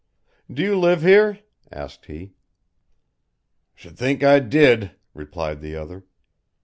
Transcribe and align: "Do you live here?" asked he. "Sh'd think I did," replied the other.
"Do 0.51 0.63
you 0.63 0.79
live 0.79 1.03
here?" 1.03 1.37
asked 1.71 2.07
he. 2.07 2.33
"Sh'd 3.75 3.95
think 3.99 4.23
I 4.23 4.39
did," 4.39 4.93
replied 5.13 5.61
the 5.61 5.75
other. 5.75 6.05